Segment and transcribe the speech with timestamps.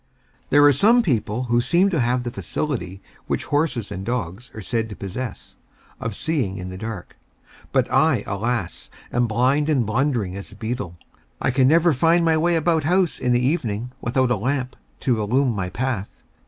[0.49, 4.59] There are some people who seem to have the faculty which horses and dogs are
[4.63, 5.57] said to possess,
[5.99, 7.17] of seeing in the dark.
[7.71, 8.89] But I, alas!
[9.13, 10.97] am blind and blundering as a beetle;
[11.39, 15.21] I never can find my way about house in the evening, without a lamp to
[15.21, 16.23] illumine my path.